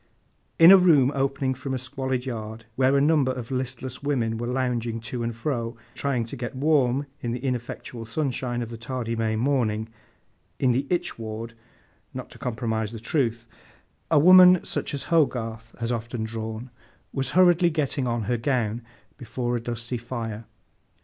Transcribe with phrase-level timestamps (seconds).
[0.57, 4.47] In a room opening from a squalid yard, where a number of listless women were
[4.47, 9.15] lounging to and fro, trying to get warm in the ineffectual sunshine of the tardy
[9.15, 11.53] May morning—in the 'Itch Ward,'
[12.15, 16.71] not to compromise the truth—a woman such as HOGARTH has often drawn,
[17.13, 18.81] was hurriedly getting on her gown
[19.19, 20.45] before a dusty fire.